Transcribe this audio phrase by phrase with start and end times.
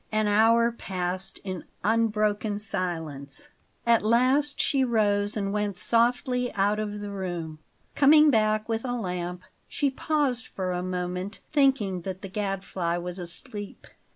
[0.11, 3.49] An hour passed in unbroken silence.
[3.85, 7.59] At last she rose and went softly out of the room.
[7.93, 13.19] Coming back with a lamp, she paused for a moment, thinking that the Gadfly was
[13.19, 13.85] asleep.